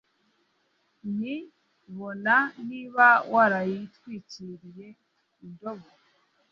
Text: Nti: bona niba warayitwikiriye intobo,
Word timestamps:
Nti: 1.13 1.35
bona 1.97 2.37
niba 2.67 3.07
warayitwikiriye 3.31 4.87
intobo, 5.45 5.87